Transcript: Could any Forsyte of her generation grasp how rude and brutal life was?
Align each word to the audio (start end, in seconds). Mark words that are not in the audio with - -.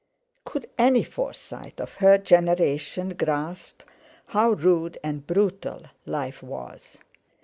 Could 0.45 0.67
any 0.79 1.03
Forsyte 1.03 1.79
of 1.79 1.93
her 1.97 2.17
generation 2.17 3.09
grasp 3.09 3.83
how 4.25 4.53
rude 4.53 4.97
and 5.03 5.27
brutal 5.27 5.83
life 6.07 6.41
was? 6.41 6.97